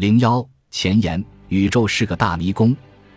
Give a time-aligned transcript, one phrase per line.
[0.00, 2.74] 零幺前言：宇宙是个大迷宫，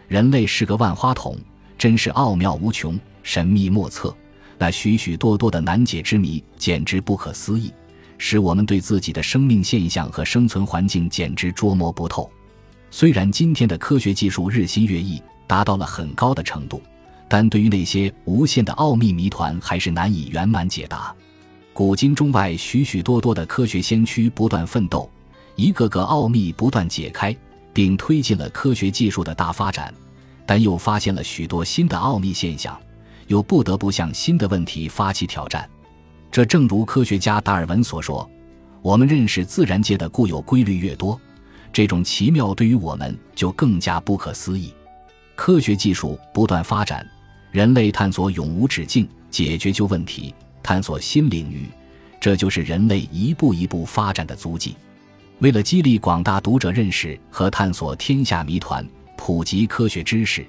[0.10, 1.38] 人类是个万花筒，
[1.78, 4.14] 真是奥妙无穷，神秘莫测。
[4.58, 7.72] 那许许多多的难解之谜，简直不可思议，
[8.18, 12.30] 使我们对自己的生命现象和生存环境简直捉摸不透。
[12.92, 16.82] 虽然今天的科学技术日新月异，达到了很高的程度，
[17.30, 21.16] 但对于那些无限的奥秘谜团，还是难以圆满解答。
[21.72, 25.10] 古今中外，许许多多的科学先驱不断奋斗，
[25.56, 27.36] 一个个奥秘不断解开，
[27.74, 29.94] 并推进了科学技术的大发展，
[30.46, 32.78] 但又发现了许多新的奥秘现象。
[33.28, 35.68] 又不得不向新的问题发起挑战，
[36.30, 38.30] 这正如科学家达尔文所说
[38.84, 41.20] ：“我们认识自然界的固有规律越多，
[41.72, 44.74] 这种奇妙对于我们就更加不可思议。”
[45.36, 47.08] 科学技术不断发展，
[47.50, 51.70] 人类探索永无止境，解决旧问题，探索新领域，
[52.20, 54.76] 这就是人类一步一步发展的足迹。
[55.44, 60.46] 为了激励广大读者认识和探索天下谜团，普及科学知识。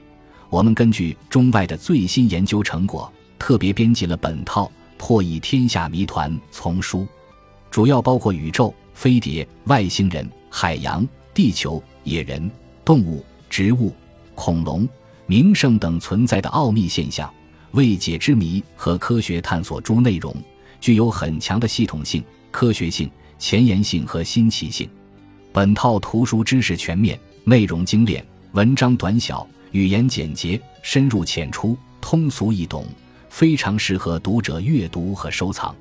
[0.49, 7.05] 我们根据中外的最新研究成果，特别编辑了本套《破译天下谜团》丛书，
[7.73, 12.49] 主要包括宇宙、飞碟、外星人、海洋、地球、野人、
[12.85, 13.93] 动物、植物、
[14.37, 14.88] 恐龙、
[15.27, 17.29] 名胜等存在的奥秘现象、
[17.73, 20.33] 未解之谜和科学探索诸内容，
[20.80, 24.88] 具有很强的系统性、科学性、前沿性和新奇性。
[25.52, 29.46] 本套图书知识全面，内容精炼，文章短小。
[29.73, 32.87] 语言简洁、深入浅出、通俗易懂，
[33.29, 35.74] 非常适合读者阅读和收藏。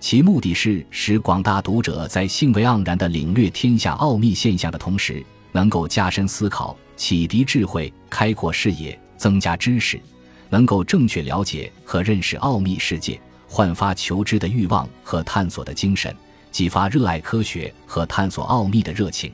[0.00, 10.00] 其目的是使广大读者在兴味盎然地领略天下奥秘现象的同时，能够加深思考、启迪智慧、开阔视野、增加知识，
[10.48, 16.12] 能够正确了解和认识奥秘世界，焕发求知的欲望和探索的精神，
[16.50, 19.32] 激发热爱科学和探索奥秘的热情。